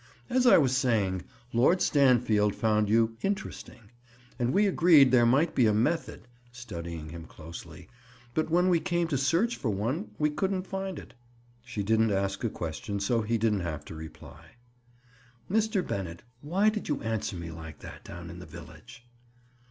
[0.31, 3.91] "As I was saying, Lord Stanfield found you 'interesting,'
[4.39, 7.87] and we agreed there might be a method," studying him closely,
[8.33, 11.13] "but when we came to search for one, we couldn't find it."
[11.63, 14.53] She didn't ask a question, so he didn't have to reply.
[15.51, 15.85] "Mr.
[15.87, 19.05] Bennett, why did you answer me like that down in the village?"